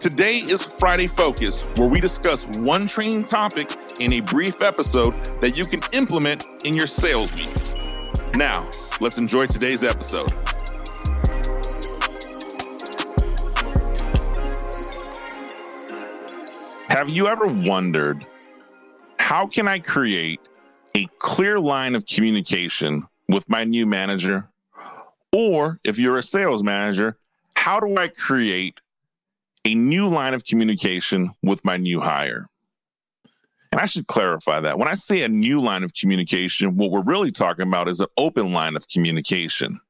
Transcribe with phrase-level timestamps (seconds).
[0.00, 5.56] Today is Friday Focus, where we discuss one training topic in a brief episode that
[5.56, 7.48] you can implement in your sales week.
[8.36, 8.68] Now,
[9.00, 10.30] let's enjoy today's episode.
[16.88, 18.26] Have you ever wondered
[19.18, 20.40] how can I create
[20.94, 24.46] a clear line of communication with my new manager?
[25.32, 27.16] Or if you're a sales manager,
[27.54, 28.80] how do I create
[29.66, 32.46] a new line of communication with my new hire.
[33.72, 34.78] And I should clarify that.
[34.78, 38.06] When I say a new line of communication, what we're really talking about is an
[38.16, 39.80] open line of communication.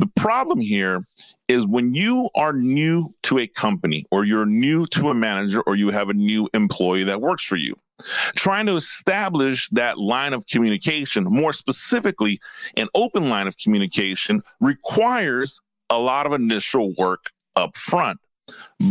[0.00, 1.04] The problem here
[1.46, 5.76] is when you are new to a company or you're new to a manager or
[5.76, 7.76] you have a new employee that works for you,
[8.34, 12.40] trying to establish that line of communication, more specifically,
[12.76, 18.18] an open line of communication requires a lot of initial work up front.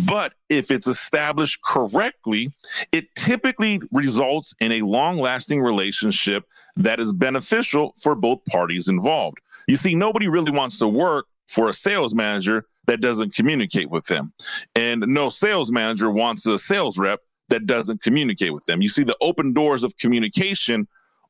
[0.08, 2.50] But if it's established correctly,
[2.92, 9.40] it typically results in a long lasting relationship that is beneficial for both parties involved.
[9.68, 14.06] You see, nobody really wants to work for a sales manager that doesn't communicate with
[14.06, 14.34] them.
[14.76, 18.82] And no sales manager wants a sales rep that doesn't communicate with them.
[18.82, 20.88] You see, the open doors of communication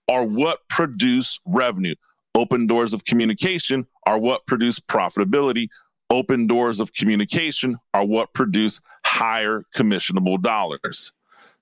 [0.08, 1.96] are what produce revenue.
[2.36, 5.68] Open doors of communication are what produce profitability
[6.12, 11.12] open doors of communication are what produce higher commissionable dollars.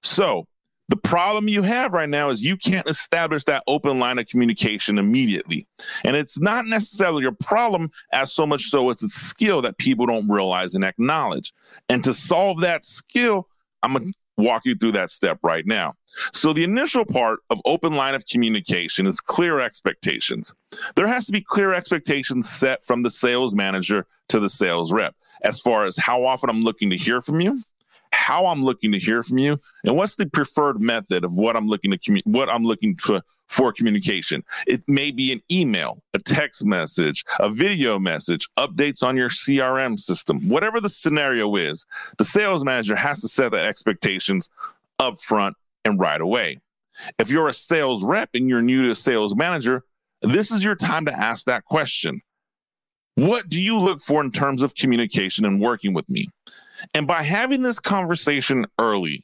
[0.04, 0.48] So,
[0.90, 4.98] the problem you have right now is you can't establish that open line of communication
[4.98, 5.68] immediately.
[6.04, 10.08] And it's not necessarily a problem as so much so as a skill that people
[10.08, 11.54] don't realize and acknowledge.
[11.90, 13.48] And to solve that skill,
[13.84, 15.94] I'm going to walk you through that step right now.
[16.34, 20.54] So, the initial part of open line of communication is clear expectations.
[20.96, 25.16] There has to be clear expectations set from the sales manager to the sales rep
[25.44, 27.62] as far as how often I'm looking to hear from you,
[28.12, 31.68] how I'm looking to hear from you, and what's the preferred method of what I'm
[31.68, 34.44] looking to commu- what I'm looking for for communication.
[34.68, 40.00] It may be an email, a text message, a video message, updates on your CRM
[40.00, 41.86] system, whatever the scenario is.
[42.18, 44.50] The sales manager has to set the expectations
[45.00, 46.60] up front and right away.
[47.18, 49.84] If you're a sales rep and you're new to sales manager,
[50.22, 52.22] this is your time to ask that question.
[53.16, 56.28] What do you look for in terms of communication and working with me?
[56.94, 59.24] And by having this conversation early,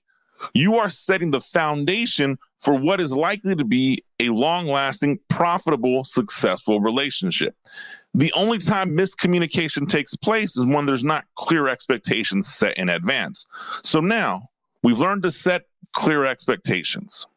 [0.53, 6.03] you are setting the foundation for what is likely to be a long lasting, profitable,
[6.03, 7.55] successful relationship.
[8.13, 13.45] The only time miscommunication takes place is when there's not clear expectations set in advance.
[13.83, 14.43] So now
[14.83, 15.63] we've learned to set
[15.93, 17.27] clear expectations.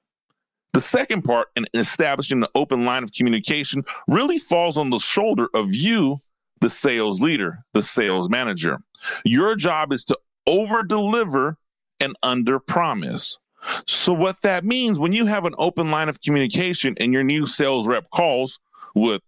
[0.72, 5.48] The second part in establishing the open line of communication really falls on the shoulder
[5.54, 6.20] of you
[6.60, 8.78] the sales leader, the sales manager.
[9.24, 11.56] Your job is to over deliver
[12.00, 13.38] and under promise.
[13.86, 17.46] So, what that means when you have an open line of communication and your new
[17.46, 18.60] sales rep calls
[18.94, 19.22] with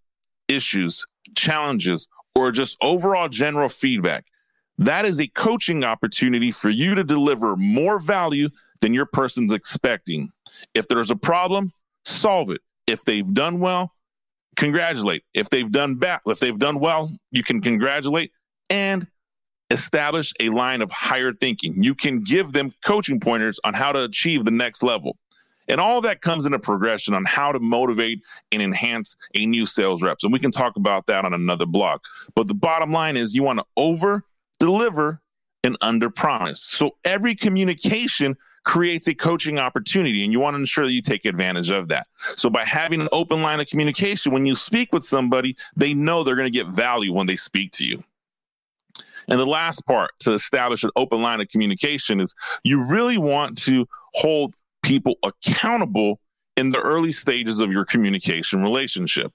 [0.48, 1.04] issues,
[1.34, 4.26] challenges, or just overall general feedback,
[4.78, 8.48] that is a coaching opportunity for you to deliver more value
[8.80, 10.30] than your person's expecting.
[10.74, 11.72] If there's a problem,
[12.04, 12.60] solve it.
[12.86, 13.92] If they've done well,
[14.56, 15.24] congratulate.
[15.34, 18.32] If they've done bad, if they've done well, you can congratulate
[18.70, 19.06] and
[19.70, 21.82] establish a line of higher thinking.
[21.82, 25.16] You can give them coaching pointers on how to achieve the next level.
[25.68, 29.66] And all that comes in a progression on how to motivate and enhance a new
[29.66, 30.24] sales reps.
[30.24, 32.02] And we can talk about that on another block.
[32.34, 34.24] But the bottom line is you want to over
[34.58, 35.20] deliver
[35.62, 36.60] and under promise.
[36.60, 41.24] So every communication creates a coaching opportunity and you want to ensure that you take
[41.24, 42.06] advantage of that.
[42.36, 46.22] So by having an open line of communication, when you speak with somebody, they know
[46.24, 48.02] they're going to get value when they speak to you.
[49.30, 52.34] And the last part to establish an open line of communication is
[52.64, 56.20] you really want to hold people accountable
[56.56, 59.32] in the early stages of your communication relationship.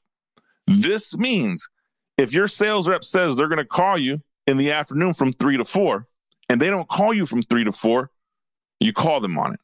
[0.68, 1.70] This means
[2.18, 5.58] if your sales rep says they're going to call you in the afternoon from three
[5.58, 6.08] to four,
[6.50, 8.12] and they don't call you from three to four,
[8.80, 9.60] you call them on it.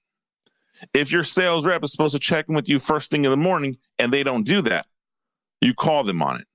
[0.94, 3.38] If your sales rep is supposed to check in with you first thing in the
[3.38, 4.88] morning and they don't do that,
[5.60, 6.48] you call them on it.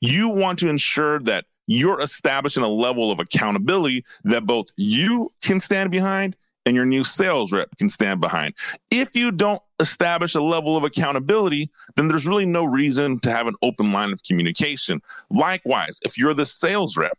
[0.00, 5.60] You want to ensure that you're establishing a level of accountability that both you can
[5.60, 8.54] stand behind and your new sales rep can stand behind.
[8.90, 13.46] If you don't establish a level of accountability, then there's really no reason to have
[13.46, 15.02] an open line of communication.
[15.30, 17.18] Likewise, if you're the sales rep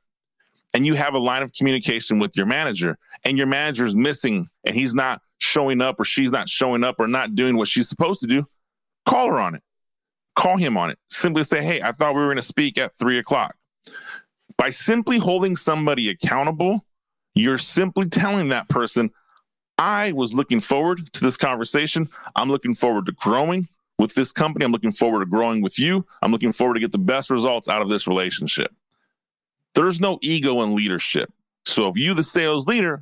[0.73, 4.47] and you have a line of communication with your manager and your manager is missing
[4.63, 7.87] and he's not showing up or she's not showing up or not doing what she's
[7.87, 8.45] supposed to do,
[9.05, 9.63] call her on it.
[10.35, 10.99] Call him on it.
[11.09, 13.55] Simply say, hey, I thought we were going to speak at three o'clock.
[14.57, 16.85] By simply holding somebody accountable,
[17.33, 19.11] you're simply telling that person,
[19.77, 22.09] I was looking forward to this conversation.
[22.35, 23.67] I'm looking forward to growing
[23.99, 24.63] with this company.
[24.63, 26.05] I'm looking forward to growing with you.
[26.21, 28.73] I'm looking forward to get the best results out of this relationship.
[29.73, 31.31] There's no ego in leadership.
[31.65, 33.01] So if you, the sales leader,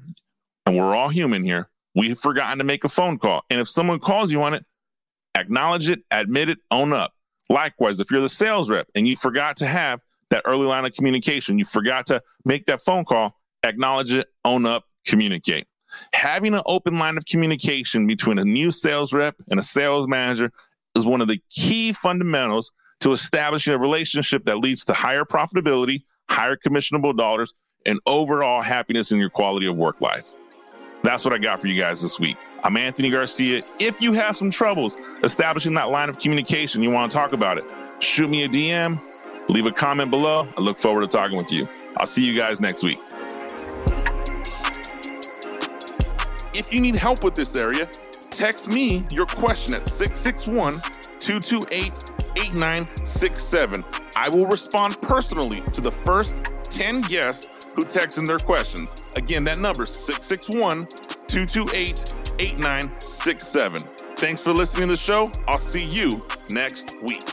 [0.66, 3.44] and we're all human here, we've forgotten to make a phone call.
[3.50, 4.66] And if someone calls you on it,
[5.36, 7.14] acknowledge it, admit it, own up.
[7.50, 10.02] Likewise, if you're the sales rep and you forgot to have
[10.34, 14.66] that early line of communication, you forgot to make that phone call, acknowledge it, own
[14.66, 15.68] up, communicate.
[16.14, 20.52] Having an open line of communication between a new sales rep and a sales manager
[20.96, 22.72] is one of the key fundamentals
[23.02, 27.54] to establishing a relationship that leads to higher profitability, higher commissionable dollars,
[27.86, 30.34] and overall happiness in your quality of work life.
[31.04, 32.38] That's what I got for you guys this week.
[32.64, 33.64] I'm Anthony Garcia.
[33.78, 37.60] If you have some troubles establishing that line of communication, you want to talk about
[37.60, 37.66] it,
[38.00, 39.00] shoot me a DM,
[39.50, 40.48] leave a comment below.
[40.58, 41.68] I look forward to talking with you.
[41.98, 43.00] I'll see you guys next week.
[46.54, 47.88] If you need help with this area,
[48.30, 50.82] text me your question at 661
[51.20, 53.84] 228 8967.
[54.16, 56.36] I will respond personally to the first
[56.66, 59.12] 10 guests who text in their questions.
[59.16, 60.88] Again, that number is 661
[61.28, 63.80] 228 8967.
[64.18, 65.32] Thanks for listening to the show.
[65.48, 67.33] I'll see you next week.